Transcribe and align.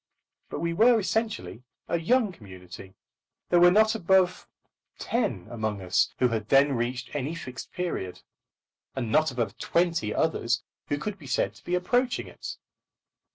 But 0.49 0.61
we 0.61 0.73
were 0.73 0.99
essentially 0.99 1.61
a 1.87 1.99
young 1.99 2.31
community. 2.31 2.95
There 3.49 3.59
were 3.59 3.69
not 3.69 3.93
above 3.93 4.47
ten 4.97 5.45
among 5.47 5.79
us 5.79 6.11
who 6.17 6.29
had 6.29 6.49
then 6.49 6.71
reached 6.73 7.13
any 7.13 7.35
Fixed 7.35 7.71
Period; 7.71 8.21
and 8.95 9.11
not 9.11 9.31
above 9.31 9.59
twenty 9.59 10.11
others 10.11 10.63
who 10.87 10.97
could 10.97 11.19
be 11.19 11.27
said 11.27 11.53
to 11.53 11.63
be 11.63 11.75
approaching 11.75 12.25
it. 12.25 12.57